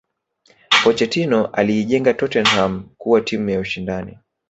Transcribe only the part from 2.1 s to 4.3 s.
tottenham kuwa timu ya ushindani